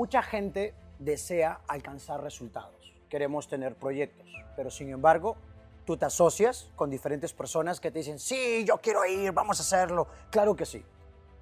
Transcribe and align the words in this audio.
Mucha 0.00 0.22
gente 0.22 0.72
desea 0.98 1.60
alcanzar 1.68 2.22
resultados. 2.22 2.90
Queremos 3.10 3.48
tener 3.48 3.74
proyectos, 3.74 4.26
pero 4.56 4.70
sin 4.70 4.88
embargo, 4.88 5.36
tú 5.84 5.98
te 5.98 6.06
asocias 6.06 6.70
con 6.74 6.88
diferentes 6.88 7.34
personas 7.34 7.80
que 7.80 7.90
te 7.90 7.98
dicen, 7.98 8.18
sí, 8.18 8.64
yo 8.66 8.78
quiero 8.78 9.04
ir, 9.04 9.30
vamos 9.32 9.58
a 9.58 9.62
hacerlo. 9.62 10.06
Claro 10.30 10.56
que 10.56 10.64
sí. 10.64 10.82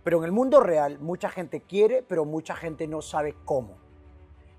Pero 0.03 0.19
en 0.19 0.25
el 0.25 0.33
mundo 0.33 0.59
real, 0.59 0.99
mucha 0.99 1.29
gente 1.29 1.61
quiere, 1.61 2.03
pero 2.03 2.25
mucha 2.25 2.57
gente 2.57 2.89
no 2.89 3.01
sabe 3.01 3.37
cómo. 3.45 3.77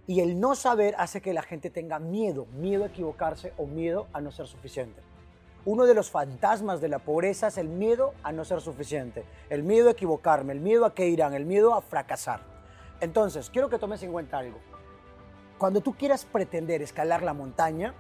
Y 0.08 0.22
el 0.22 0.40
no 0.40 0.56
saber 0.56 0.96
hace 0.98 1.20
que 1.20 1.34
la 1.34 1.42
gente 1.42 1.70
tenga 1.70 2.00
miedo, 2.00 2.46
miedo 2.54 2.86
a 2.86 2.88
equivocarse 2.88 3.52
o 3.58 3.66
miedo 3.66 4.08
a 4.14 4.22
no 4.22 4.32
ser 4.32 4.48
suficiente. 4.48 5.02
Uno 5.66 5.86
de 5.86 5.94
los 5.94 6.10
fantasmas 6.10 6.80
de 6.80 6.88
la 6.88 7.00
pobreza 7.00 7.48
es 7.48 7.58
el 7.58 7.68
miedo 7.68 8.14
a 8.24 8.32
no 8.32 8.46
ser 8.46 8.62
suficiente, 8.62 9.26
el 9.50 9.64
miedo 9.64 9.90
a 9.90 9.92
equivocarme, 9.92 10.54
el 10.54 10.62
miedo 10.62 10.86
a 10.86 10.96
que 10.96 11.10
irán, 11.10 11.34
el 11.34 11.44
miedo 11.46 11.76
a 11.76 11.82
fracasar. 11.82 12.59
Entonces, 13.02 13.50
quiero 13.50 13.70
que 13.70 13.78
tomes 13.78 14.02
en 14.04 14.12
cuenta 14.12 14.38
algo. 14.38 14.60
Cuando 15.58 15.82
tú 15.82 15.94
quieras 15.94 16.26
pretender 16.26 16.82
escalar 16.82 17.22
la 17.22 17.34
montaña, 17.34 17.94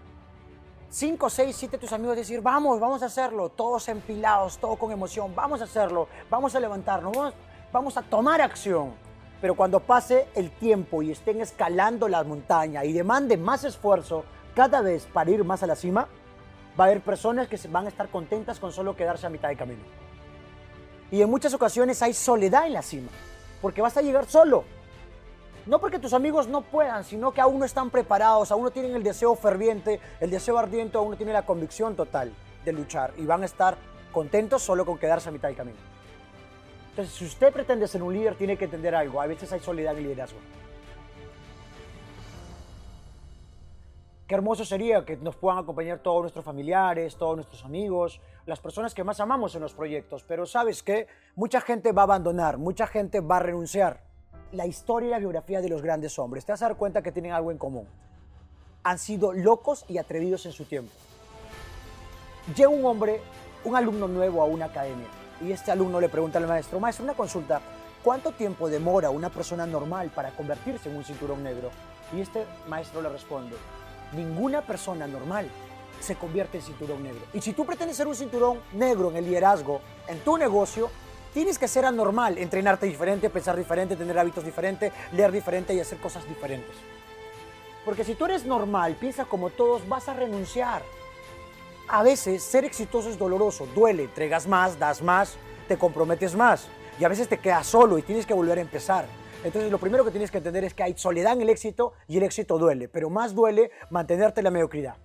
5, 0.89 1.29
6, 1.29 1.55
7 1.55 1.77
tus 1.77 1.93
amigos 1.93 2.15
decir, 2.15 2.41
vamos, 2.41 2.79
vamos 2.79 3.03
a 3.03 3.05
hacerlo, 3.05 3.49
todos 3.49 3.89
empilados, 3.89 4.57
todo 4.57 4.75
con 4.75 4.91
emoción, 4.91 5.35
vamos 5.35 5.61
a 5.61 5.65
hacerlo, 5.65 6.07
vamos 6.29 6.55
a 6.55 6.59
levantarnos, 6.59 7.15
vamos, 7.15 7.33
vamos 7.71 7.97
a 7.97 8.01
tomar 8.01 8.41
acción. 8.41 8.93
Pero 9.39 9.55
cuando 9.55 9.79
pase 9.79 10.27
el 10.35 10.51
tiempo 10.51 11.01
y 11.01 11.11
estén 11.11 11.41
escalando 11.41 12.07
la 12.07 12.23
montaña 12.23 12.83
y 12.85 12.91
demande 12.91 13.37
más 13.37 13.63
esfuerzo 13.63 14.25
cada 14.55 14.81
vez 14.81 15.07
para 15.13 15.29
ir 15.29 15.43
más 15.43 15.61
a 15.63 15.67
la 15.67 15.75
cima, 15.75 16.07
va 16.77 16.85
a 16.85 16.87
haber 16.87 17.01
personas 17.01 17.47
que 17.47 17.57
van 17.69 17.85
a 17.85 17.89
estar 17.89 18.09
contentas 18.09 18.59
con 18.59 18.71
solo 18.71 18.95
quedarse 18.95 19.27
a 19.27 19.29
mitad 19.29 19.49
de 19.49 19.55
camino. 19.55 19.83
Y 21.11 21.21
en 21.21 21.29
muchas 21.29 21.53
ocasiones 21.53 22.01
hay 22.01 22.13
soledad 22.13 22.67
en 22.67 22.73
la 22.73 22.81
cima, 22.81 23.09
porque 23.61 23.81
vas 23.81 23.95
a 23.97 24.01
llegar 24.01 24.25
solo. 24.25 24.63
No 25.69 25.77
porque 25.77 25.99
tus 25.99 26.13
amigos 26.13 26.47
no 26.47 26.61
puedan, 26.61 27.03
sino 27.03 27.31
que 27.31 27.41
aún 27.41 27.59
no 27.59 27.65
están 27.65 27.91
preparados, 27.91 28.51
aún 28.51 28.63
no 28.63 28.71
tienen 28.71 28.95
el 28.95 29.03
deseo 29.03 29.35
ferviente, 29.35 29.99
el 30.19 30.31
deseo 30.31 30.57
ardiente, 30.57 30.97
aún 30.97 31.11
no 31.11 31.15
tienen 31.15 31.33
la 31.33 31.45
convicción 31.45 31.95
total 31.95 32.33
de 32.65 32.73
luchar 32.73 33.13
y 33.17 33.27
van 33.27 33.43
a 33.43 33.45
estar 33.45 33.77
contentos 34.11 34.63
solo 34.63 34.83
con 34.83 34.97
quedarse 34.97 35.29
a 35.29 35.31
mitad 35.31 35.47
del 35.47 35.57
camino. 35.57 35.77
Entonces, 36.89 37.13
si 37.13 37.23
usted 37.23 37.53
pretende 37.53 37.87
ser 37.87 38.01
un 38.01 38.11
líder, 38.11 38.33
tiene 38.33 38.57
que 38.57 38.65
entender 38.65 38.95
algo. 38.95 39.21
A 39.21 39.27
veces 39.27 39.53
hay 39.53 39.59
soledad 39.59 39.91
en 39.91 39.99
el 39.99 40.03
liderazgo. 40.05 40.39
Qué 44.25 44.33
hermoso 44.33 44.65
sería 44.65 45.05
que 45.05 45.17
nos 45.17 45.35
puedan 45.35 45.59
acompañar 45.59 45.99
todos 45.99 46.21
nuestros 46.21 46.43
familiares, 46.43 47.15
todos 47.15 47.35
nuestros 47.35 47.63
amigos, 47.63 48.19
las 48.47 48.59
personas 48.59 48.95
que 48.95 49.03
más 49.03 49.19
amamos 49.19 49.53
en 49.53 49.61
los 49.61 49.75
proyectos. 49.75 50.23
Pero 50.23 50.47
sabes 50.47 50.81
qué? 50.81 51.05
Mucha 51.35 51.61
gente 51.61 51.91
va 51.91 52.01
a 52.01 52.05
abandonar, 52.05 52.57
mucha 52.57 52.87
gente 52.87 53.19
va 53.19 53.37
a 53.37 53.41
renunciar. 53.41 54.08
La 54.51 54.65
historia 54.65 55.07
y 55.07 55.11
la 55.11 55.19
biografía 55.19 55.61
de 55.61 55.69
los 55.69 55.83
grandes 55.83 56.17
hombres, 56.17 56.43
te 56.43 56.51
vas 56.51 56.61
a 56.63 56.69
dar 56.69 56.77
cuenta 56.77 57.03
que 57.03 57.11
tienen 57.11 57.33
algo 57.33 57.51
en 57.51 57.59
común. 57.59 57.87
Han 58.83 58.97
sido 58.97 59.31
locos 59.31 59.85
y 59.87 59.99
atrevidos 59.99 60.47
en 60.47 60.53
su 60.53 60.65
tiempo. 60.65 60.91
Llega 62.55 62.69
un 62.69 62.83
hombre, 62.83 63.21
un 63.63 63.75
alumno 63.75 64.07
nuevo 64.07 64.41
a 64.41 64.45
una 64.45 64.65
academia, 64.65 65.05
y 65.39 65.51
este 65.51 65.71
alumno 65.71 66.01
le 66.01 66.09
pregunta 66.09 66.39
al 66.39 66.47
maestro, 66.47 66.79
maestro, 66.79 67.03
una 67.03 67.13
consulta, 67.13 67.61
¿cuánto 68.03 68.31
tiempo 68.31 68.69
demora 68.69 69.11
una 69.11 69.29
persona 69.29 69.67
normal 69.67 70.09
para 70.09 70.31
convertirse 70.31 70.89
en 70.89 70.95
un 70.95 71.03
cinturón 71.03 71.43
negro? 71.43 71.69
Y 72.11 72.21
este 72.21 72.45
maestro 72.67 73.03
le 73.03 73.09
responde, 73.09 73.55
ninguna 74.13 74.63
persona 74.63 75.05
normal 75.05 75.47
se 75.99 76.15
convierte 76.15 76.57
en 76.57 76.63
cinturón 76.63 77.03
negro. 77.03 77.21
Y 77.35 77.41
si 77.41 77.53
tú 77.53 77.67
pretendes 77.67 77.97
ser 77.97 78.07
un 78.07 78.15
cinturón 78.15 78.59
negro 78.73 79.11
en 79.11 79.17
el 79.17 79.25
liderazgo, 79.25 79.81
en 80.07 80.19
tu 80.21 80.39
negocio, 80.39 80.89
tienes 81.33 81.59
que 81.59 81.67
ser 81.67 81.85
anormal, 81.85 82.37
entrenarte 82.37 82.85
diferente, 82.85 83.29
pensar 83.29 83.55
diferente, 83.55 83.95
tener 83.95 84.17
hábitos 84.17 84.43
diferentes, 84.43 84.91
leer 85.11 85.31
diferente 85.31 85.73
y 85.73 85.79
hacer 85.79 85.97
cosas 85.99 86.27
diferentes. 86.27 86.75
Porque 87.85 88.03
si 88.03 88.15
tú 88.15 88.25
eres 88.25 88.45
normal, 88.45 88.95
piensa 88.99 89.25
como 89.25 89.49
todos, 89.49 89.87
vas 89.87 90.09
a 90.09 90.13
renunciar. 90.13 90.81
A 91.87 92.03
veces 92.03 92.43
ser 92.43 92.65
exitoso 92.65 93.09
es 93.09 93.17
doloroso, 93.17 93.67
duele, 93.73 94.03
entregas 94.03 94.47
más, 94.47 94.77
das 94.77 95.01
más, 95.01 95.37
te 95.67 95.77
comprometes 95.77 96.35
más 96.35 96.67
y 96.99 97.03
a 97.03 97.07
veces 97.07 97.27
te 97.27 97.39
quedas 97.39 97.65
solo 97.65 97.97
y 97.97 98.01
tienes 98.01 98.25
que 98.25 98.33
volver 98.33 98.57
a 98.57 98.61
empezar. 98.61 99.05
Entonces 99.43 99.71
lo 99.71 99.77
primero 99.77 100.03
que 100.03 100.11
tienes 100.11 100.29
que 100.29 100.37
entender 100.37 100.65
es 100.65 100.73
que 100.73 100.83
hay 100.83 100.93
soledad 100.97 101.33
en 101.33 101.41
el 101.41 101.49
éxito 101.49 101.93
y 102.07 102.17
el 102.17 102.23
éxito 102.23 102.57
duele, 102.57 102.89
pero 102.89 103.09
más 103.09 103.33
duele 103.33 103.71
mantenerte 103.89 104.41
en 104.41 104.43
la 104.43 104.51
mediocridad. 104.51 104.97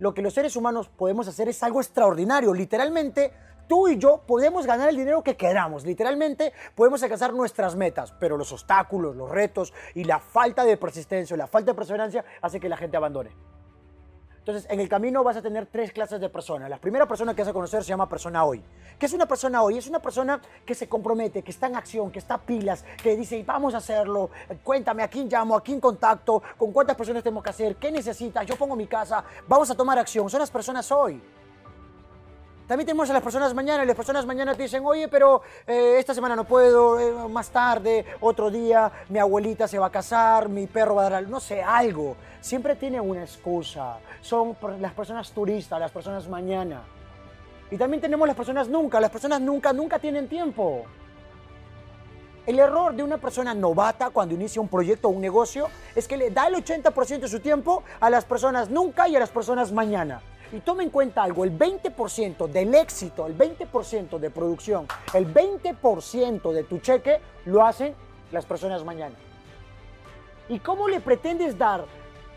Lo 0.00 0.12
que 0.12 0.20
los 0.20 0.34
seres 0.34 0.56
humanos 0.56 0.88
podemos 0.88 1.28
hacer 1.28 1.48
es 1.48 1.62
algo 1.62 1.80
extraordinario, 1.80 2.52
literalmente 2.52 3.32
tú 3.66 3.88
y 3.88 3.98
yo 3.98 4.22
podemos 4.26 4.66
ganar 4.66 4.88
el 4.88 4.96
dinero 4.96 5.22
que 5.22 5.36
queramos, 5.36 5.84
literalmente 5.84 6.52
podemos 6.74 7.02
alcanzar 7.02 7.32
nuestras 7.32 7.76
metas, 7.76 8.12
pero 8.18 8.36
los 8.36 8.52
obstáculos, 8.52 9.16
los 9.16 9.30
retos 9.30 9.72
y 9.94 10.04
la 10.04 10.18
falta 10.18 10.64
de 10.64 10.76
persistencia, 10.76 11.36
la 11.36 11.46
falta 11.46 11.72
de 11.72 11.76
perseverancia 11.76 12.24
hace 12.40 12.60
que 12.60 12.68
la 12.68 12.76
gente 12.76 12.96
abandone. 12.96 13.30
Entonces, 14.42 14.66
en 14.68 14.80
el 14.80 14.88
camino 14.88 15.22
vas 15.22 15.36
a 15.36 15.42
tener 15.42 15.66
tres 15.66 15.92
clases 15.92 16.20
de 16.20 16.28
personas. 16.28 16.68
La 16.68 16.78
primera 16.78 17.06
persona 17.06 17.32
que 17.32 17.42
vas 17.42 17.48
a 17.50 17.52
conocer 17.52 17.84
se 17.84 17.90
llama 17.90 18.08
persona 18.08 18.44
hoy. 18.44 18.60
¿Qué 18.98 19.06
es 19.06 19.12
una 19.12 19.26
persona 19.26 19.62
hoy? 19.62 19.78
Es 19.78 19.86
una 19.86 20.00
persona 20.00 20.40
que 20.66 20.74
se 20.74 20.88
compromete, 20.88 21.42
que 21.42 21.52
está 21.52 21.68
en 21.68 21.76
acción, 21.76 22.10
que 22.10 22.18
está 22.18 22.38
pilas, 22.38 22.84
que 23.00 23.16
dice, 23.16 23.40
vamos 23.46 23.72
a 23.74 23.76
hacerlo, 23.76 24.30
cuéntame 24.64 25.04
a 25.04 25.08
quién 25.08 25.28
llamo, 25.28 25.54
a 25.54 25.62
quién 25.62 25.78
contacto, 25.78 26.42
con 26.58 26.72
cuántas 26.72 26.96
personas 26.96 27.22
tenemos 27.22 27.44
que 27.44 27.50
hacer, 27.50 27.76
qué 27.76 27.92
necesitas, 27.92 28.44
yo 28.44 28.56
pongo 28.56 28.74
mi 28.74 28.88
casa, 28.88 29.22
vamos 29.46 29.70
a 29.70 29.76
tomar 29.76 29.96
acción. 30.00 30.28
Son 30.28 30.40
las 30.40 30.50
personas 30.50 30.90
hoy. 30.90 31.22
También 32.72 32.86
tenemos 32.86 33.10
a 33.10 33.12
las 33.12 33.22
personas 33.22 33.52
mañana, 33.52 33.84
y 33.84 33.86
las 33.86 33.94
personas 33.94 34.24
mañana 34.24 34.54
te 34.54 34.62
dicen, 34.62 34.82
oye, 34.86 35.06
pero 35.06 35.42
eh, 35.66 35.96
esta 35.98 36.14
semana 36.14 36.34
no 36.34 36.44
puedo, 36.44 36.98
eh, 36.98 37.28
más 37.28 37.50
tarde, 37.50 38.02
otro 38.18 38.50
día, 38.50 38.90
mi 39.10 39.18
abuelita 39.18 39.68
se 39.68 39.78
va 39.78 39.88
a 39.88 39.90
casar, 39.90 40.48
mi 40.48 40.66
perro 40.66 40.94
va 40.94 41.06
a 41.06 41.10
dar, 41.10 41.28
no 41.28 41.38
sé, 41.38 41.62
algo. 41.62 42.16
Siempre 42.40 42.74
tiene 42.74 42.98
una 42.98 43.20
excusa. 43.20 43.98
Son 44.22 44.56
las 44.80 44.94
personas 44.94 45.32
turistas, 45.32 45.78
las 45.78 45.90
personas 45.90 46.26
mañana. 46.30 46.80
Y 47.70 47.76
también 47.76 48.00
tenemos 48.00 48.26
las 48.26 48.34
personas 48.34 48.68
nunca, 48.68 48.98
las 49.00 49.10
personas 49.10 49.42
nunca, 49.42 49.74
nunca 49.74 49.98
tienen 49.98 50.26
tiempo. 50.26 50.86
El 52.46 52.58
error 52.58 52.94
de 52.94 53.02
una 53.02 53.18
persona 53.18 53.52
novata 53.52 54.08
cuando 54.08 54.34
inicia 54.34 54.62
un 54.62 54.68
proyecto 54.68 55.08
o 55.08 55.10
un 55.10 55.20
negocio 55.20 55.68
es 55.94 56.08
que 56.08 56.16
le 56.16 56.30
da 56.30 56.46
el 56.46 56.54
80% 56.54 57.20
de 57.20 57.28
su 57.28 57.40
tiempo 57.40 57.82
a 58.00 58.08
las 58.08 58.24
personas 58.24 58.70
nunca 58.70 59.08
y 59.08 59.16
a 59.16 59.18
las 59.18 59.28
personas 59.28 59.72
mañana. 59.72 60.22
Y 60.52 60.60
toma 60.60 60.82
en 60.82 60.90
cuenta 60.90 61.22
algo, 61.22 61.44
el 61.44 61.58
20% 61.58 62.46
del 62.46 62.74
éxito, 62.74 63.26
el 63.26 63.36
20% 63.36 64.18
de 64.18 64.30
producción, 64.30 64.86
el 65.14 65.32
20% 65.32 66.52
de 66.52 66.64
tu 66.64 66.78
cheque 66.78 67.20
lo 67.46 67.64
hacen 67.64 67.94
las 68.30 68.44
personas 68.44 68.84
mañana. 68.84 69.16
¿Y 70.50 70.58
cómo 70.58 70.88
le 70.88 71.00
pretendes 71.00 71.56
dar 71.56 71.86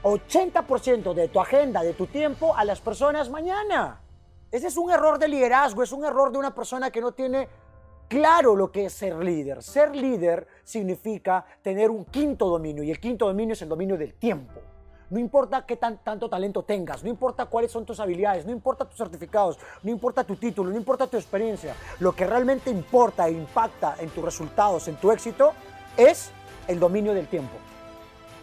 80% 0.04 1.14
de 1.14 1.28
tu 1.28 1.42
agenda, 1.42 1.84
de 1.84 1.94
tu 1.94 2.08
tiempo 2.08 2.56
a 2.56 2.64
las 2.64 2.80
personas 2.80 3.30
mañana? 3.30 4.02
Ese 4.50 4.68
es 4.68 4.78
un 4.78 4.92
error 4.92 5.20
de 5.20 5.28
liderazgo, 5.28 5.84
es 5.84 5.92
un 5.92 6.06
error 6.06 6.32
de 6.32 6.38
una 6.38 6.56
persona 6.56 6.92
que 6.92 7.02
no 7.02 7.12
tiene 7.12 7.50
claro 8.08 8.56
lo 8.56 8.72
que 8.72 8.86
es 8.86 8.94
ser 8.94 9.18
líder. 9.18 9.62
Ser 9.62 9.94
líder 9.94 10.48
significa 10.64 11.46
tener 11.62 11.90
un 11.90 12.06
quinto 12.06 12.48
dominio 12.48 12.82
y 12.82 12.92
el 12.92 13.00
quinto 13.02 13.28
dominio 13.28 13.52
es 13.52 13.62
el 13.62 13.68
dominio 13.68 13.98
del 13.98 14.14
tiempo. 14.14 14.62
No 15.10 15.20
importa 15.20 15.66
qué 15.66 15.78
tanto 15.78 16.28
talento 16.28 16.64
tengas, 16.64 17.04
no 17.04 17.10
importa 17.10 17.46
cuáles 17.46 17.72
son 17.72 17.86
tus 17.86 18.00
habilidades, 18.00 18.46
no 18.46 18.52
importa 18.52 18.86
tus 18.86 18.98
certificados, 18.98 19.60
no 19.84 19.92
importa 19.92 20.24
tu 20.24 20.36
título, 20.36 20.72
no 20.72 20.78
importa 20.78 21.06
tu 21.06 21.16
experiencia. 21.16 21.76
Lo 22.00 22.16
que 22.16 22.26
realmente 22.26 22.72
importa 22.72 23.28
e 23.28 23.34
impacta 23.34 23.96
en 24.00 24.10
tus 24.10 24.24
resultados, 24.24 24.88
en 24.88 24.96
tu 24.96 25.12
éxito, 25.12 25.54
es 25.96 26.32
el 26.68 26.80
dominio 26.80 27.14
del 27.14 27.28
tiempo. 27.28 27.56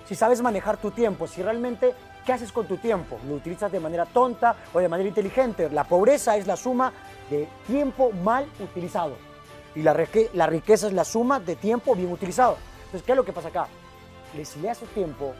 Si 0.07 0.15
sabes 0.15 0.41
manejar 0.41 0.77
tu 0.77 0.93
tiempo, 0.93 1.27
si 1.27 1.43
realmente, 1.43 1.95
¿qué 2.25 2.33
haces 2.33 2.53
con 2.53 2.67
tu 2.67 2.77
tiempo? 2.77 3.19
¿Lo 3.27 3.35
utilizas 3.35 3.73
de 3.73 3.81
manera 3.81 4.07
tonta 4.07 4.55
o 4.73 4.79
de 4.79 4.89
manera 4.89 5.09
inteligente? 5.09 5.69
La 5.69 5.85
pobreza 5.85 6.37
es 6.37 6.47
la 6.47 6.57
suma 6.57 6.93
de 7.29 7.49
tiempo 7.67 8.13
mal 8.13 8.47
utilizado. 8.61 9.17
Y 9.75 9.83
la, 9.83 9.95
riqueza 9.95 10.87
es 10.87 10.93
la 10.93 11.05
suma 11.05 11.41
de 11.41 11.57
tiempo 11.57 11.97
bien 11.97 12.13
utilizado. 12.13 12.57
Entonces, 12.85 13.03
¿qué 13.03 13.13
es 13.13 13.17
lo 13.17 13.25
que 13.25 13.33
pasa 13.33 13.49
acá? 13.49 13.67
Si 14.45 14.61
le 14.61 14.71
haces 14.71 14.89
tiempo 14.91 15.35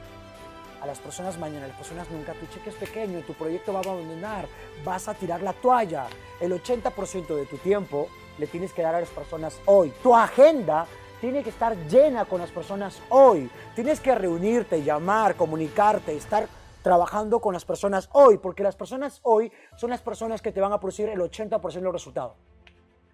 a 0.83 0.87
las 0.87 0.99
personas 0.99 1.39
mañana, 1.39 1.67
a 1.67 1.69
las 1.69 1.77
personas 1.77 2.11
nunca, 2.11 2.33
tu 2.35 2.47
cheque 2.47 2.71
es 2.71 2.75
pequeño, 2.75 3.21
tu 3.21 3.35
proyecto 3.35 3.73
va 3.73 3.79
a 3.79 3.83
abandonar, 3.83 4.49
vas 4.85 5.07
a 5.07 5.15
tirar 5.15 5.41
la 5.41 5.53
toalla. 5.53 6.07
El 6.41 6.53
80% 6.53 7.37
de 7.37 7.47
tu 7.47 7.57
tiempo 7.59 8.09
le 8.37 8.49
tienes 8.49 8.73
que 8.73 8.83
dar 8.83 8.97
a 8.97 9.01
las 9.01 9.11
personas 9.11 9.61
hoy. 9.67 9.93
Tu 10.03 10.13
agenda 10.13 10.87
tiene 11.21 11.45
que 11.45 11.51
estar 11.51 11.77
llena 11.87 12.25
con 12.25 12.41
las 12.41 12.51
personas 12.51 13.01
hoy. 13.11 13.49
Tienes 13.77 14.01
que 14.01 14.13
reunirte, 14.13 14.83
llamar, 14.83 15.37
comunicarte, 15.37 16.17
estar 16.17 16.49
trabajando 16.83 17.39
con 17.39 17.55
las 17.55 17.65
personas 17.65 18.09
hoy, 18.13 18.39
porque 18.39 18.65
las 18.65 18.75
personas 18.75 19.21
hoy 19.23 19.53
son 19.77 19.91
las 19.91 20.03
personas 20.03 20.43
que 20.43 20.51
te 20.51 20.61
van 20.61 20.73
a 20.73 20.81
producir 20.81 21.09
el 21.09 21.21
80% 21.21 21.75
de 21.75 21.81
los 21.81 21.93
resultados. 21.93 22.33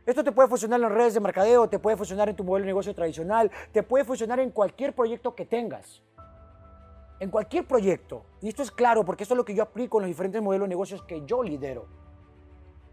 Esto 0.06 0.25
te 0.25 0.32
puede 0.32 0.49
funcionar 0.49 0.79
en 0.79 0.85
las 0.85 0.93
redes 0.93 1.12
de 1.12 1.20
mercadeo, 1.20 1.69
te 1.69 1.79
puede 1.79 1.99
funcionar 1.99 2.31
en 2.31 2.37
tu 2.37 2.44
modelo 2.44 2.65
de 2.65 2.69
negocio 2.69 2.94
tradicional, 2.94 3.50
te 3.73 3.82
puede 3.82 4.06
funcionar 4.06 4.41
en 4.41 4.53
cualquier 4.53 4.94
proyecto 4.94 5.35
que 5.35 5.44
tengas 5.44 6.00
en 7.20 7.31
cualquier 7.31 7.67
proyecto, 7.67 8.23
y 8.41 8.49
esto 8.49 8.62
es 8.62 8.70
claro 8.70 9.05
porque 9.05 9.25
esto 9.25 9.35
es 9.35 9.38
lo 9.38 9.44
que 9.44 9.55
yo 9.55 9.62
aplico 9.62 9.99
en 9.99 10.03
los 10.03 10.09
diferentes 10.09 10.41
modelos 10.41 10.67
de 10.67 10.70
negocios 10.70 11.03
que 11.03 11.25
yo 11.26 11.43
lidero. 11.43 11.87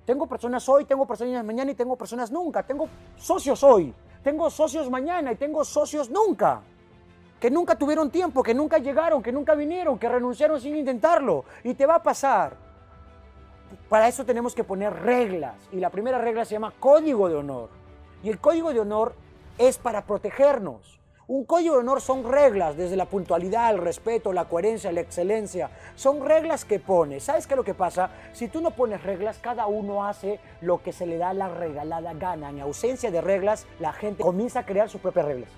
Tengo 0.05 0.27
personas 0.27 0.67
hoy, 0.69 0.85
tengo 0.85 1.07
personas 1.07 1.43
mañana 1.43 1.71
y 1.71 1.75
tengo 1.75 1.95
personas 1.95 2.31
nunca. 2.31 2.63
Tengo 2.63 2.87
socios 3.17 3.63
hoy, 3.63 3.93
tengo 4.23 4.49
socios 4.49 4.89
mañana 4.89 5.31
y 5.31 5.35
tengo 5.35 5.65
socios 5.65 6.09
nunca. 6.09 6.61
que 7.39 7.51
nunca 7.51 7.75
tuvieron 7.75 8.09
tiempo, 8.09 8.41
que 8.41 8.55
nunca 8.55 8.77
llegaron, 8.79 9.21
que 9.21 9.31
nunca 9.31 9.53
vinieron, 9.55 9.99
que 9.99 10.07
renunciaron 10.07 10.59
sin 10.59 10.75
intentarlo. 10.75 11.43
Y 11.63 11.73
te 11.73 11.85
va 11.85 11.95
a 11.95 12.01
pasar. 12.01 12.55
Para 13.89 14.07
eso 14.07 14.25
tenemos 14.25 14.55
que 14.55 14.63
poner 14.63 14.93
reglas. 14.93 15.55
Y 15.71 15.79
la 15.79 15.89
primera 15.89 16.17
regla 16.17 16.45
se 16.45 16.53
llama 16.53 16.73
código 16.79 17.27
de 17.27 17.35
honor. 17.35 17.69
Y 18.23 18.29
el 18.29 18.39
código 18.39 18.73
de 18.73 18.79
honor 18.79 19.13
es 19.57 19.77
para 19.77 20.05
protegernos. 20.05 20.99
Un 21.27 21.43
código 21.45 21.73
de 21.73 21.79
honor 21.79 22.01
son 22.01 22.23
reglas, 22.23 22.77
desde 22.77 22.95
la 22.95 23.05
puntualidad, 23.05 23.73
el 23.73 23.79
respeto, 23.79 24.31
la 24.31 24.45
coherencia, 24.45 24.91
la 24.91 25.01
excelencia. 25.01 25.71
Son 25.95 26.23
reglas 26.23 26.65
que 26.65 26.77
pones. 26.77 27.23
¿Sabes 27.23 27.47
qué 27.47 27.55
es 27.55 27.57
lo 27.57 27.63
que 27.63 27.73
pasa? 27.73 28.11
Si 28.31 28.47
tú 28.47 28.61
no 28.61 28.69
pones 28.69 29.01
reglas, 29.01 29.39
cada 29.41 29.65
uno 29.65 30.05
hace 30.05 30.39
lo 30.61 30.83
que 30.83 30.93
se 30.93 31.07
le 31.07 31.17
da 31.17 31.33
la 31.33 31.49
regalada 31.49 32.13
gana. 32.13 32.51
En 32.51 32.59
ausencia 32.59 33.09
de 33.09 33.21
reglas, 33.21 33.65
la 33.79 33.91
gente 33.91 34.21
comienza 34.21 34.59
a 34.59 34.65
crear 34.67 34.87
sus 34.87 35.01
propias 35.01 35.25
reglas. 35.25 35.49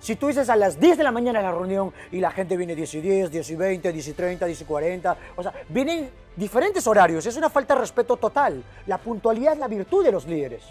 Si 0.00 0.16
tú 0.16 0.26
dices 0.26 0.48
a 0.50 0.56
las 0.56 0.80
10 0.80 0.98
de 0.98 1.04
la 1.04 1.12
mañana 1.12 1.38
en 1.38 1.44
la 1.44 1.52
reunión 1.52 1.92
y 2.10 2.18
la 2.18 2.32
gente 2.32 2.56
viene 2.56 2.74
10 2.74 2.94
y 2.94 3.00
10, 3.00 3.30
10 3.30 3.50
y 3.50 3.54
20, 3.54 3.92
10 3.92 4.08
y 4.08 4.12
30, 4.14 4.46
10 4.46 4.60
y 4.60 4.64
40, 4.64 5.16
o 5.36 5.42
sea, 5.44 5.52
vienen 5.68 6.10
diferentes 6.34 6.84
horarios, 6.88 7.24
es 7.24 7.36
una 7.36 7.50
falta 7.50 7.74
de 7.74 7.80
respeto 7.82 8.16
total. 8.16 8.64
La 8.86 8.98
puntualidad 8.98 9.52
es 9.52 9.58
la 9.60 9.68
virtud 9.68 10.04
de 10.04 10.10
los 10.10 10.26
líderes. 10.26 10.64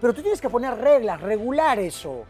Pero 0.00 0.12
tú 0.12 0.22
tienes 0.22 0.40
que 0.40 0.50
poner 0.50 0.76
reglas, 0.76 1.20
regular 1.20 1.78
eso. 1.78 2.24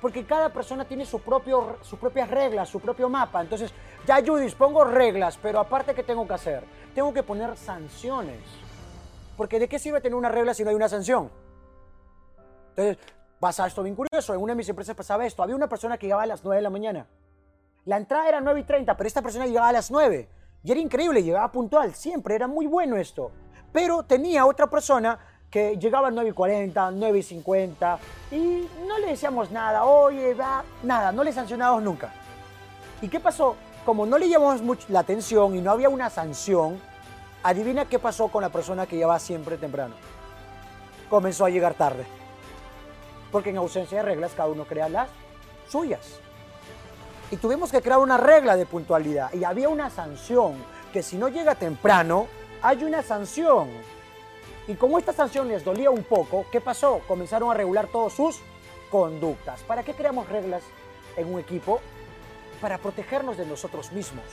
Porque 0.00 0.24
cada 0.24 0.52
persona 0.52 0.84
tiene 0.84 1.04
su 1.04 1.20
propio, 1.20 1.76
sus 1.82 1.98
propias 1.98 2.30
reglas, 2.30 2.68
su 2.68 2.80
propio 2.80 3.08
mapa. 3.08 3.40
Entonces, 3.40 3.72
ya 4.06 4.22
Judith, 4.24 4.54
pongo 4.54 4.84
reglas, 4.84 5.38
pero 5.42 5.58
aparte, 5.58 5.94
¿qué 5.94 6.02
tengo 6.02 6.26
que 6.26 6.34
hacer? 6.34 6.64
Tengo 6.94 7.12
que 7.12 7.22
poner 7.22 7.56
sanciones. 7.56 8.40
Porque 9.36 9.58
¿de 9.58 9.68
qué 9.68 9.78
sirve 9.78 10.00
tener 10.00 10.16
una 10.16 10.28
regla 10.28 10.54
si 10.54 10.62
no 10.62 10.70
hay 10.70 10.76
una 10.76 10.88
sanción? 10.88 11.30
Entonces, 12.70 12.98
pasa 13.40 13.66
esto 13.66 13.82
bien 13.82 13.96
curioso. 13.96 14.34
En 14.34 14.40
una 14.40 14.52
de 14.52 14.56
mis 14.58 14.68
empresas 14.68 14.94
pasaba 14.94 15.26
esto. 15.26 15.42
Había 15.42 15.56
una 15.56 15.68
persona 15.68 15.98
que 15.98 16.06
llegaba 16.06 16.22
a 16.22 16.26
las 16.26 16.44
9 16.44 16.56
de 16.56 16.62
la 16.62 16.70
mañana. 16.70 17.06
La 17.84 17.96
entrada 17.96 18.28
era 18.28 18.40
9 18.40 18.60
y 18.60 18.64
30, 18.64 18.96
pero 18.96 19.06
esta 19.06 19.22
persona 19.22 19.46
llegaba 19.46 19.68
a 19.68 19.72
las 19.72 19.90
9. 19.90 20.28
Y 20.62 20.70
era 20.70 20.80
increíble, 20.80 21.22
llegaba 21.22 21.50
puntual, 21.50 21.94
siempre, 21.94 22.34
era 22.34 22.46
muy 22.46 22.66
bueno 22.66 22.96
esto. 22.96 23.30
Pero 23.72 24.02
tenía 24.02 24.46
otra 24.46 24.68
persona 24.68 25.18
que 25.50 25.76
llegaba 25.78 26.08
a 26.08 26.10
9 26.10 26.30
y 26.30 26.32
40, 26.32 26.90
9 26.90 27.18
y 27.18 27.22
50 27.22 27.98
y 28.30 28.68
no 28.86 28.98
le 28.98 29.08
decíamos 29.08 29.50
nada, 29.50 29.84
oye, 29.84 30.36
nada, 30.82 31.12
no 31.12 31.24
le 31.24 31.32
sancionamos 31.32 31.82
nunca. 31.82 32.12
¿Y 33.00 33.08
qué 33.08 33.20
pasó? 33.20 33.56
Como 33.86 34.04
no 34.04 34.18
le 34.18 34.28
llamamos 34.28 34.60
mucho 34.60 34.86
la 34.90 35.00
atención 35.00 35.54
y 35.54 35.62
no 35.62 35.70
había 35.70 35.88
una 35.88 36.10
sanción, 36.10 36.78
adivina 37.42 37.86
qué 37.86 37.98
pasó 37.98 38.28
con 38.28 38.42
la 38.42 38.50
persona 38.50 38.86
que 38.86 38.96
llegaba 38.96 39.18
siempre 39.18 39.56
temprano. 39.56 39.94
Comenzó 41.08 41.46
a 41.46 41.50
llegar 41.50 41.74
tarde. 41.74 42.04
Porque 43.32 43.50
en 43.50 43.56
ausencia 43.56 43.98
de 43.98 44.04
reglas 44.04 44.32
cada 44.36 44.50
uno 44.50 44.64
crea 44.64 44.88
las 44.88 45.08
suyas. 45.68 46.20
Y 47.30 47.36
tuvimos 47.36 47.70
que 47.70 47.80
crear 47.80 47.98
una 47.98 48.16
regla 48.16 48.56
de 48.56 48.66
puntualidad 48.66 49.32
y 49.32 49.44
había 49.44 49.68
una 49.68 49.90
sanción, 49.90 50.54
que 50.92 51.02
si 51.02 51.16
no 51.16 51.28
llega 51.28 51.54
temprano, 51.54 52.26
hay 52.62 52.84
una 52.84 53.02
sanción. 53.02 53.68
Y 54.68 54.74
como 54.74 54.98
esta 54.98 55.14
sanción 55.14 55.48
les 55.48 55.64
dolía 55.64 55.90
un 55.90 56.04
poco, 56.04 56.44
¿qué 56.52 56.60
pasó? 56.60 57.00
Comenzaron 57.08 57.50
a 57.50 57.54
regular 57.54 57.86
todas 57.86 58.12
sus 58.12 58.38
conductas. 58.90 59.62
¿Para 59.62 59.82
qué 59.82 59.94
creamos 59.94 60.28
reglas 60.28 60.62
en 61.16 61.32
un 61.32 61.40
equipo? 61.40 61.80
Para 62.60 62.76
protegernos 62.76 63.38
de 63.38 63.46
nosotros 63.46 63.90
mismos. 63.92 64.26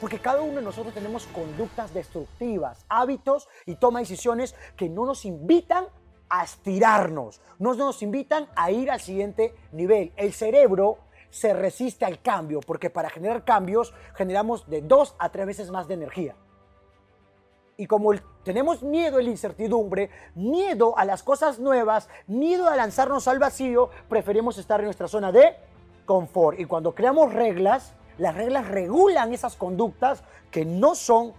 Porque 0.00 0.20
cada 0.20 0.40
uno 0.40 0.54
de 0.54 0.62
nosotros 0.62 0.94
tenemos 0.94 1.26
conductas 1.26 1.92
destructivas, 1.92 2.86
hábitos 2.88 3.48
y 3.66 3.74
toma 3.74 3.98
decisiones 3.98 4.54
que 4.76 4.88
no 4.88 5.04
nos 5.04 5.24
invitan 5.24 5.86
a 6.28 6.44
estirarnos, 6.44 7.40
no 7.58 7.74
nos 7.74 8.02
invitan 8.04 8.46
a 8.54 8.70
ir 8.70 8.88
al 8.88 9.00
siguiente 9.00 9.52
nivel. 9.72 10.12
El 10.14 10.32
cerebro 10.32 10.98
se 11.28 11.54
resiste 11.54 12.04
al 12.04 12.22
cambio 12.22 12.60
porque 12.60 12.88
para 12.88 13.10
generar 13.10 13.44
cambios 13.44 13.92
generamos 14.14 14.70
de 14.70 14.80
dos 14.80 15.16
a 15.18 15.30
tres 15.30 15.46
veces 15.46 15.72
más 15.72 15.88
de 15.88 15.94
energía. 15.94 16.36
Y 17.82 17.86
como 17.88 18.12
tenemos 18.44 18.84
miedo 18.84 19.18
a 19.18 19.22
la 19.22 19.28
incertidumbre, 19.28 20.08
miedo 20.36 20.96
a 20.96 21.04
las 21.04 21.24
cosas 21.24 21.58
nuevas, 21.58 22.08
miedo 22.28 22.68
a 22.68 22.76
lanzarnos 22.76 23.26
al 23.26 23.40
vacío, 23.40 23.90
preferimos 24.08 24.56
estar 24.56 24.78
en 24.78 24.84
nuestra 24.84 25.08
zona 25.08 25.32
de 25.32 25.56
confort. 26.06 26.60
Y 26.60 26.66
cuando 26.66 26.94
creamos 26.94 27.34
reglas, 27.34 27.92
las 28.18 28.36
reglas 28.36 28.68
regulan 28.68 29.34
esas 29.34 29.56
conductas 29.56 30.22
que 30.52 30.64
no 30.64 30.94
son 30.94 31.32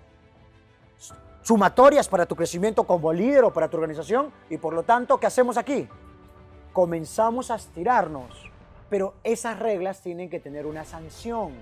sumatorias 1.43 2.09
para 2.09 2.25
tu 2.25 2.35
crecimiento 2.35 2.83
como 2.83 3.13
líder 3.13 3.45
o 3.45 3.53
para 3.53 3.69
tu 3.69 3.77
organización. 3.77 4.33
Y 4.49 4.57
por 4.57 4.73
lo 4.73 4.83
tanto, 4.83 5.21
¿qué 5.21 5.27
hacemos 5.27 5.55
aquí? 5.55 5.87
Comenzamos 6.73 7.51
a 7.51 7.55
estirarnos. 7.55 8.51
Pero 8.89 9.13
esas 9.23 9.59
reglas 9.59 10.01
tienen 10.01 10.29
que 10.29 10.41
tener 10.41 10.65
una 10.65 10.83
sanción. 10.83 11.53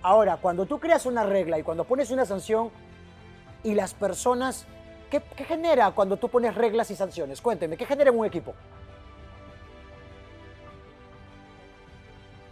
Ahora, 0.00 0.38
cuando 0.38 0.64
tú 0.64 0.80
creas 0.80 1.04
una 1.04 1.24
regla 1.24 1.58
y 1.58 1.62
cuando 1.62 1.84
pones 1.84 2.10
una 2.10 2.24
sanción, 2.24 2.70
y 3.62 3.74
las 3.74 3.94
personas, 3.94 4.66
¿qué, 5.10 5.20
genera 5.44 5.90
cuando 5.90 6.16
tú 6.16 6.28
pones 6.28 6.54
reglas 6.54 6.90
y 6.90 6.96
sanciones? 6.96 7.40
Cuénteme, 7.40 7.76
¿qué 7.76 7.86
genera 7.86 8.10
en 8.10 8.18
un 8.18 8.26
equipo? 8.26 8.54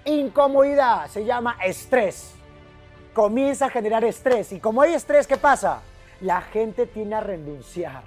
Incomodidad, 0.05 1.09
se 1.09 1.25
llama 1.25 1.57
estrés. 1.65 2.35
Comienza 3.15 3.67
a 3.67 3.71
generar 3.71 4.05
estrés 4.05 4.53
y 4.53 4.61
como 4.61 4.83
hay 4.83 4.95
estrés, 4.95 5.27
¿qué 5.27 5.37
pasa? 5.37 5.83
La 6.21 6.41
gente 6.41 6.87
tiene 6.87 7.15
a 7.15 7.21
renunciar. 7.21 8.03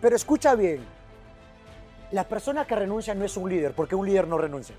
Pero 0.00 0.16
escucha 0.16 0.54
bien, 0.54 0.84
la 2.10 2.24
persona 2.24 2.66
que 2.66 2.74
renuncia 2.74 3.14
no 3.14 3.24
es 3.24 3.36
un 3.36 3.48
líder, 3.48 3.72
porque 3.72 3.94
un 3.94 4.06
líder 4.06 4.26
no 4.26 4.38
renuncia. 4.38 4.74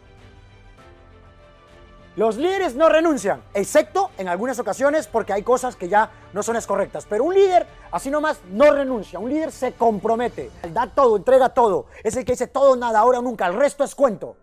Los 2.21 2.37
líderes 2.37 2.75
no 2.75 2.87
renuncian, 2.87 3.41
excepto 3.51 4.11
en 4.19 4.27
algunas 4.27 4.59
ocasiones 4.59 5.07
porque 5.07 5.33
hay 5.33 5.41
cosas 5.41 5.75
que 5.75 5.89
ya 5.89 6.11
no 6.33 6.43
son 6.43 6.53
las 6.53 6.67
correctas. 6.67 7.07
Pero 7.09 7.23
un 7.23 7.33
líder, 7.33 7.65
así 7.91 8.11
nomás, 8.11 8.41
no 8.51 8.69
renuncia. 8.69 9.17
Un 9.17 9.31
líder 9.31 9.51
se 9.51 9.73
compromete, 9.73 10.51
da 10.71 10.85
todo, 10.85 11.17
entrega 11.17 11.49
todo. 11.49 11.87
Es 12.03 12.15
el 12.15 12.23
que 12.23 12.33
dice 12.33 12.45
todo, 12.45 12.75
nada, 12.75 12.99
ahora, 12.99 13.23
nunca. 13.23 13.47
El 13.47 13.55
resto 13.55 13.83
es 13.83 13.95
cuento. 13.95 14.37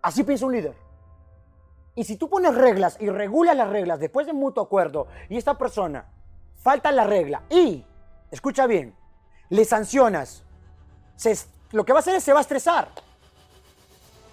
Así 0.00 0.24
piensa 0.24 0.46
un 0.46 0.52
líder. 0.52 0.74
Y 1.94 2.04
si 2.04 2.16
tú 2.16 2.30
pones 2.30 2.54
reglas 2.54 2.96
y 2.98 3.10
regulas 3.10 3.54
las 3.54 3.68
reglas 3.68 4.00
después 4.00 4.26
de 4.26 4.32
mutuo 4.32 4.62
acuerdo 4.62 5.06
y 5.28 5.36
esta 5.36 5.58
persona 5.58 6.06
falta 6.56 6.90
la 6.90 7.04
regla 7.04 7.42
y, 7.50 7.84
escucha 8.30 8.66
bien, 8.66 8.96
le 9.50 9.66
sancionas, 9.66 10.42
lo 11.72 11.84
que 11.84 11.92
va 11.92 11.98
a 11.98 12.00
hacer 12.00 12.14
es 12.14 12.24
se 12.24 12.32
va 12.32 12.38
a 12.38 12.40
estresar. 12.40 12.88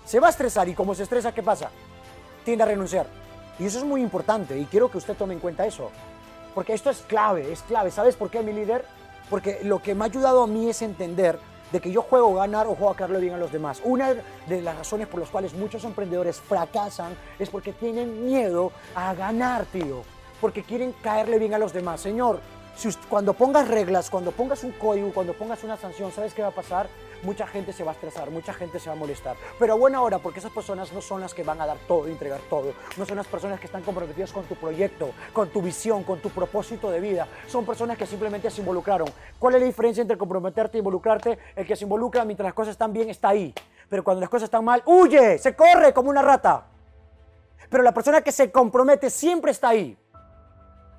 Se 0.05 0.21
va 0.21 0.27
a 0.27 0.29
estresar 0.29 0.69
y 0.69 0.73
como 0.73 0.95
se 0.95 1.03
estresa, 1.03 1.33
¿qué 1.33 1.43
pasa? 1.43 1.69
Tiende 2.47 2.63
a 2.63 2.67
renunciar. 2.67 3.07
Y 3.59 3.65
eso 3.65 3.79
es 3.79 3.83
muy 3.83 4.01
importante 4.01 4.57
y 4.57 4.63
quiero 4.67 4.89
que 4.89 4.97
usted 4.97 5.15
tome 5.15 5.33
en 5.33 5.41
cuenta 5.41 5.65
eso. 5.65 5.91
Porque 6.55 6.73
esto 6.73 6.89
es 6.89 7.01
clave, 7.01 7.51
es 7.51 7.61
clave. 7.63 7.91
¿Sabes 7.91 8.15
por 8.15 8.29
qué, 8.29 8.41
mi 8.41 8.53
líder? 8.53 8.85
Porque 9.29 9.59
lo 9.63 9.81
que 9.81 9.93
me 9.93 10.05
ha 10.05 10.07
ayudado 10.07 10.43
a 10.43 10.47
mí 10.47 10.69
es 10.69 10.81
entender 10.81 11.37
de 11.73 11.81
que 11.81 11.91
yo 11.91 12.01
juego 12.01 12.35
ganar 12.35 12.65
o 12.67 12.75
juego 12.75 12.91
a 12.91 12.95
caerle 12.95 13.19
bien 13.19 13.33
a 13.33 13.37
los 13.37 13.51
demás. 13.51 13.81
Una 13.83 14.13
de 14.47 14.61
las 14.61 14.77
razones 14.77 15.07
por 15.07 15.19
las 15.19 15.29
cuales 15.29 15.53
muchos 15.55 15.83
emprendedores 15.83 16.39
fracasan 16.39 17.17
es 17.37 17.49
porque 17.49 17.73
tienen 17.73 18.25
miedo 18.25 18.71
a 18.95 19.13
ganar, 19.13 19.65
tío. 19.65 20.03
Porque 20.39 20.63
quieren 20.63 20.93
caerle 21.01 21.39
bien 21.39 21.53
a 21.53 21.57
los 21.57 21.73
demás. 21.73 21.99
Señor, 21.99 22.39
si 22.77 22.89
cuando 23.09 23.33
pongas 23.33 23.67
reglas, 23.67 24.09
cuando 24.09 24.31
pongas 24.31 24.63
un 24.63 24.71
código, 24.71 25.11
cuando 25.13 25.33
pongas 25.33 25.63
una 25.63 25.75
sanción, 25.77 26.11
¿sabes 26.11 26.33
qué 26.33 26.41
va 26.41 26.49
a 26.49 26.51
pasar? 26.51 26.87
mucha 27.23 27.47
gente 27.47 27.73
se 27.73 27.83
va 27.83 27.91
a 27.91 27.93
estresar, 27.93 28.29
mucha 28.29 28.53
gente 28.53 28.79
se 28.79 28.89
va 28.89 28.95
a 28.95 28.99
molestar. 28.99 29.35
Pero 29.59 29.73
a 29.73 29.75
buena 29.75 30.01
hora, 30.01 30.19
porque 30.19 30.39
esas 30.39 30.51
personas 30.51 30.91
no 30.93 31.01
son 31.01 31.21
las 31.21 31.33
que 31.33 31.43
van 31.43 31.61
a 31.61 31.65
dar 31.65 31.77
todo, 31.87 32.07
entregar 32.07 32.39
todo. 32.49 32.73
No 32.97 33.05
son 33.05 33.17
las 33.17 33.27
personas 33.27 33.59
que 33.59 33.65
están 33.65 33.83
comprometidas 33.83 34.31
con 34.31 34.43
tu 34.45 34.55
proyecto, 34.55 35.11
con 35.33 35.49
tu 35.49 35.61
visión, 35.61 36.03
con 36.03 36.19
tu 36.19 36.29
propósito 36.29 36.91
de 36.91 36.99
vida. 36.99 37.27
Son 37.47 37.65
personas 37.65 37.97
que 37.97 38.05
simplemente 38.05 38.49
se 38.49 38.61
involucraron. 38.61 39.07
¿Cuál 39.39 39.55
es 39.55 39.61
la 39.61 39.67
diferencia 39.67 40.01
entre 40.01 40.17
comprometerte 40.17 40.77
e 40.77 40.79
involucrarte? 40.79 41.37
El 41.55 41.65
que 41.65 41.75
se 41.75 41.83
involucra 41.83 42.25
mientras 42.25 42.45
las 42.45 42.53
cosas 42.53 42.71
están 42.71 42.93
bien 42.93 43.09
está 43.09 43.29
ahí. 43.29 43.53
Pero 43.89 44.03
cuando 44.03 44.21
las 44.21 44.29
cosas 44.29 44.45
están 44.45 44.65
mal, 44.65 44.83
huye, 44.85 45.37
se 45.37 45.55
corre 45.55 45.93
como 45.93 46.09
una 46.09 46.21
rata. 46.21 46.65
Pero 47.69 47.83
la 47.83 47.93
persona 47.93 48.21
que 48.21 48.31
se 48.31 48.51
compromete 48.51 49.09
siempre 49.09 49.51
está 49.51 49.69
ahí. 49.69 49.97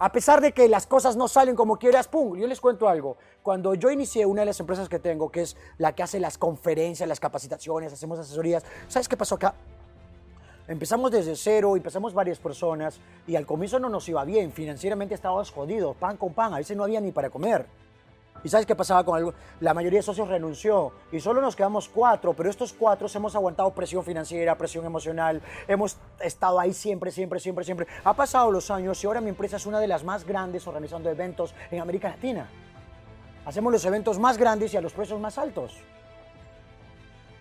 A 0.01 0.13
pesar 0.13 0.41
de 0.41 0.53
que 0.53 0.69
las 0.69 0.87
cosas 0.87 1.17
no 1.17 1.27
salen 1.27 1.57
como 1.57 1.77
quieras, 1.77 2.07
pum, 2.07 2.37
yo 2.37 2.47
les 2.47 2.61
cuento 2.61 2.89
algo. 2.89 3.17
Cuando 3.43 3.75
yo 3.75 3.91
inicié 3.91 4.27
una 4.27 4.43
de 4.43 4.47
las 4.47 4.61
empresas 4.61 4.89
que 4.89 5.01
tengo, 5.01 5.29
que 5.33 5.43
es 5.43 5.57
la 5.77 5.93
que 5.93 6.05
hace 6.05 6.21
las 6.21 6.39
conferencias, 6.39 7.09
las 7.09 7.19
capacitaciones, 7.19 7.93
hacemos 7.93 8.17
asesorías, 8.21 8.65
¿sabes 8.87 9.09
qué 9.09 9.17
pasó 9.17 9.35
acá? 9.35 9.55
Empezamos 10.69 11.11
desde 11.11 11.35
cero, 11.35 11.75
empezamos 11.75 12.15
varias 12.15 12.39
personas 12.39 13.01
y 13.27 13.35
al 13.35 13.45
comienzo 13.45 13.81
no 13.81 13.89
nos 13.89 14.09
iba 14.09 14.23
bien, 14.25 14.53
financieramente 14.53 15.17
estábamos 15.17 15.51
jodidos, 15.51 15.97
pan 15.97 16.17
con 16.17 16.33
pan, 16.33 16.55
a 16.55 16.59
veces 16.59 16.77
no 16.77 16.85
había 16.85 17.01
ni 17.01 17.11
para 17.11 17.29
comer. 17.31 17.67
¿Y 18.45 18.49
sabes 18.49 18.67
qué 18.67 18.77
pasaba 18.77 19.05
con 19.05 19.17
algo? 19.17 19.35
La 19.61 19.75
mayoría 19.75 19.99
de 19.99 20.03
socios 20.03 20.29
renunció 20.29 20.93
y 21.11 21.19
solo 21.19 21.41
nos 21.41 21.57
quedamos 21.57 21.89
cuatro, 21.89 22.35
pero 22.35 22.49
estos 22.49 22.73
cuatro 22.73 23.09
hemos 23.13 23.35
aguantado 23.35 23.71
presión 23.73 24.05
financiera, 24.05 24.57
presión 24.57 24.87
emocional, 24.87 25.43
hemos 25.67 25.97
estado 26.21 26.61
ahí 26.61 26.73
siempre, 26.73 27.11
siempre, 27.11 27.41
siempre, 27.41 27.65
siempre. 27.65 27.87
Ha 28.05 28.15
pasado 28.15 28.53
los 28.53 28.71
años 28.71 29.03
y 29.03 29.07
ahora 29.07 29.21
mi 29.21 29.31
empresa 29.31 29.57
es 29.57 29.67
una 29.67 29.81
de 29.81 29.89
las 29.89 30.05
más 30.05 30.25
grandes 30.25 30.67
organizando 30.67 31.11
eventos 31.11 31.53
en 31.71 31.81
América 31.81 32.11
Latina. 32.11 32.49
Hacemos 33.45 33.73
los 33.73 33.85
eventos 33.85 34.19
más 34.19 34.39
grandes 34.39 34.73
y 34.73 34.77
a 34.77 34.81
los 34.81 34.93
precios 34.93 35.19
más 35.19 35.37
altos. 35.39 35.75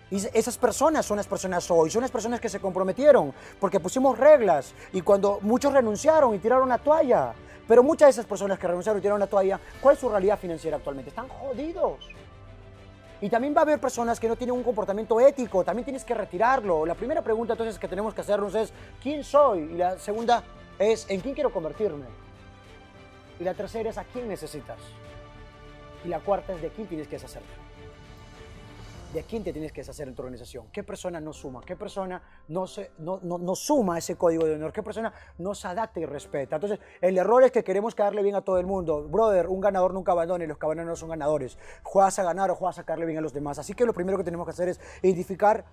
Y 0.10 0.16
esas 0.16 0.58
personas 0.58 1.06
son 1.06 1.18
las 1.18 1.28
personas 1.28 1.70
hoy, 1.70 1.90
son 1.90 2.02
las 2.02 2.12
personas 2.12 2.40
que 2.40 2.48
se 2.48 2.62
comprometieron, 2.62 3.34
porque 3.60 3.80
pusimos 3.80 4.18
reglas 4.18 4.74
y 4.94 5.02
cuando 5.02 5.40
muchos 5.42 5.74
renunciaron 5.74 6.34
y 6.34 6.40
tiraron 6.40 6.70
la 6.70 6.78
toalla, 6.78 7.34
pero 7.68 7.84
muchas 7.84 8.08
de 8.08 8.12
esas 8.12 8.26
personas 8.26 8.58
que 8.58 8.68
renunciaron 8.68 9.00
y 9.00 9.02
tiraron 9.02 9.20
la 9.20 9.28
toalla, 9.28 9.60
¿cuál 9.82 9.96
es 9.96 10.00
su 10.00 10.10
realidad 10.10 10.40
financiera 10.40 10.78
actualmente? 10.78 11.10
Están 11.10 11.28
jodidos. 11.28 12.10
Y 13.20 13.30
también 13.30 13.56
va 13.56 13.60
a 13.60 13.64
haber 13.64 13.80
personas 13.80 14.20
que 14.20 14.28
no 14.28 14.36
tienen 14.36 14.56
un 14.56 14.64
comportamiento 14.64 15.20
ético, 15.20 15.64
también 15.64 15.84
tienes 15.84 16.06
que 16.06 16.14
retirarlo. 16.14 16.86
La 16.86 16.94
primera 16.94 17.22
pregunta 17.22 17.54
entonces 17.54 17.80
que 17.80 17.88
tenemos 17.88 18.14
que 18.14 18.22
hacernos 18.22 18.54
es, 18.54 18.72
¿quién 19.02 19.24
soy? 19.24 19.60
Y 19.60 19.74
la 19.74 19.98
segunda 19.98 20.44
es, 20.78 21.10
¿en 21.10 21.20
quién 21.22 21.34
quiero 21.34 21.52
convertirme? 21.52 22.06
Y 23.40 23.44
la 23.44 23.54
tercera 23.54 23.90
es, 23.90 23.98
¿a 23.98 24.04
quién 24.04 24.28
necesitas? 24.28 24.78
Y 26.06 26.10
la 26.10 26.20
cuarta 26.20 26.54
es, 26.54 26.62
¿de 26.62 26.70
quién 26.70 26.88
tienes 26.88 27.08
que 27.08 27.16
deshacerte? 27.16 27.67
De 29.18 29.24
quién 29.24 29.44
te 29.44 29.52
tienes 29.52 29.72
que 29.72 29.82
deshacer 29.82 30.08
en 30.08 30.14
tu 30.14 30.22
organización. 30.22 30.68
¿Qué 30.72 30.84
persona 30.84 31.20
no 31.20 31.34
suma? 31.34 31.62
¿Qué 31.66 31.76
persona 31.76 32.22
no, 32.50 32.68
se, 32.68 32.92
no, 33.00 33.20
no, 33.24 33.56
suma 33.56 33.98
ese 33.98 34.16
código 34.16 34.46
de 34.46 34.54
honor? 34.54 34.72
¿Qué 34.72 34.84
persona 34.84 35.12
no 35.40 35.56
se 35.56 35.68
adapta 35.68 36.00
y 36.00 36.06
respeta? 36.06 36.58
Entonces, 36.58 36.80
el 37.02 37.18
error 37.18 37.44
es 37.44 37.52
que 37.52 37.64
queremos 37.64 37.96
quedarle 37.96 38.22
bien 38.22 38.36
a 38.36 38.42
todo 38.42 38.60
el 38.60 38.68
mundo. 38.68 39.08
Brother, 39.08 39.48
un 39.48 39.60
ganador 39.60 39.92
nunca 39.92 40.12
abandona 40.12 40.44
y 40.44 40.48
los 40.48 40.60
caballeros 40.60 40.88
no 40.88 40.96
son 40.96 41.10
ganadores. 41.10 41.58
Juegas 41.82 42.20
a 42.20 42.24
ganar 42.24 42.52
o 42.52 42.56
juegas 42.56 42.78
a 42.78 42.82
sacarle 42.82 43.08
bien 43.08 43.18
a 43.18 43.22
los 43.22 43.34
demás. 43.34 43.58
Así 43.58 43.74
que 43.74 43.86
lo 43.86 43.94
primero 43.94 44.20
que 44.20 44.24
tenemos 44.24 44.46
que 44.46 44.52
hacer 44.52 44.70
es 44.70 44.80
identificar 45.02 45.66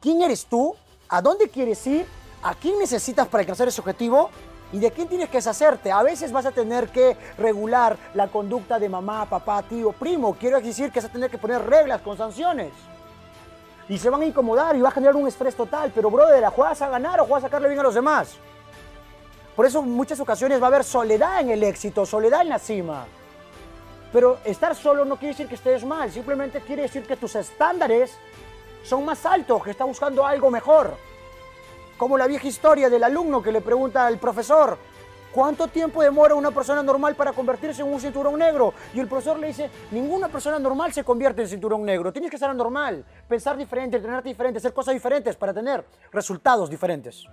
quién 0.00 0.22
eres 0.22 0.46
tú, 0.46 0.74
a 1.10 1.20
dónde 1.20 1.50
quieres 1.50 1.86
ir, 1.86 2.06
a 2.42 2.54
quién 2.54 2.78
necesitas 2.78 3.28
para 3.28 3.42
alcanzar 3.42 3.68
ese 3.68 3.82
objetivo 3.82 4.30
¿Y 4.72 4.78
de 4.78 4.90
quién 4.90 5.08
tienes 5.08 5.28
que 5.28 5.38
deshacerte? 5.38 5.92
A 5.92 6.02
veces 6.02 6.32
vas 6.32 6.46
a 6.46 6.50
tener 6.50 6.88
que 6.88 7.16
regular 7.38 7.96
la 8.14 8.28
conducta 8.28 8.78
de 8.78 8.88
mamá, 8.88 9.24
papá, 9.26 9.62
tío, 9.62 9.92
primo. 9.92 10.34
Quiero 10.34 10.60
decir 10.60 10.90
que 10.90 11.00
vas 11.00 11.08
a 11.08 11.12
tener 11.12 11.30
que 11.30 11.38
poner 11.38 11.64
reglas 11.64 12.00
con 12.00 12.16
sanciones. 12.16 12.72
Y 13.88 13.98
se 13.98 14.10
van 14.10 14.22
a 14.22 14.26
incomodar 14.26 14.74
y 14.74 14.80
va 14.80 14.88
a 14.88 14.92
generar 14.92 15.14
un 15.14 15.28
estrés 15.28 15.54
total. 15.54 15.92
Pero, 15.94 16.10
brother, 16.10 16.44
¿juegas 16.46 16.82
a 16.82 16.88
ganar 16.88 17.20
o 17.20 17.26
juegas 17.26 17.44
a 17.44 17.46
sacarle 17.46 17.68
bien 17.68 17.78
a 17.80 17.84
los 17.84 17.94
demás? 17.94 18.36
Por 19.54 19.64
eso 19.64 19.78
en 19.80 19.90
muchas 19.90 20.18
ocasiones 20.20 20.60
va 20.60 20.64
a 20.64 20.68
haber 20.68 20.84
soledad 20.84 21.40
en 21.40 21.50
el 21.50 21.62
éxito, 21.62 22.04
soledad 22.04 22.42
en 22.42 22.48
la 22.48 22.58
cima. 22.58 23.06
Pero 24.12 24.38
estar 24.44 24.74
solo 24.74 25.04
no 25.04 25.16
quiere 25.16 25.32
decir 25.32 25.48
que 25.48 25.54
estés 25.54 25.84
mal, 25.84 26.10
simplemente 26.10 26.60
quiere 26.60 26.82
decir 26.82 27.06
que 27.06 27.16
tus 27.16 27.34
estándares 27.36 28.16
son 28.84 29.04
más 29.04 29.24
altos, 29.24 29.62
que 29.64 29.70
estás 29.70 29.86
buscando 29.86 30.26
algo 30.26 30.50
mejor. 30.50 30.96
Como 31.96 32.18
la 32.18 32.26
vieja 32.26 32.46
historia 32.46 32.90
del 32.90 33.04
alumno 33.04 33.42
que 33.42 33.50
le 33.50 33.62
pregunta 33.62 34.06
al 34.06 34.18
profesor, 34.18 34.76
¿cuánto 35.32 35.66
tiempo 35.68 36.02
demora 36.02 36.34
una 36.34 36.50
persona 36.50 36.82
normal 36.82 37.14
para 37.14 37.32
convertirse 37.32 37.80
en 37.80 37.90
un 37.90 37.98
cinturón 37.98 38.38
negro? 38.38 38.74
Y 38.92 39.00
el 39.00 39.08
profesor 39.08 39.38
le 39.38 39.46
dice, 39.46 39.70
ninguna 39.92 40.28
persona 40.28 40.58
normal 40.58 40.92
se 40.92 41.04
convierte 41.04 41.40
en 41.40 41.48
cinturón 41.48 41.86
negro. 41.86 42.12
Tienes 42.12 42.30
que 42.30 42.36
ser 42.36 42.54
normal, 42.54 43.02
pensar 43.26 43.56
diferente, 43.56 43.96
entrenarte 43.96 44.28
diferente, 44.28 44.58
hacer 44.58 44.74
cosas 44.74 44.92
diferentes 44.92 45.36
para 45.36 45.54
tener 45.54 45.86
resultados 46.12 46.68
diferentes. 46.68 47.26